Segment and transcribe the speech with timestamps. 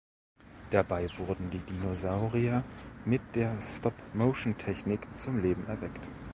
[0.71, 2.63] Dabei wurden die Dinosaurier
[3.05, 6.07] mit der Stop-Motion-Technik zum Leben erweckt.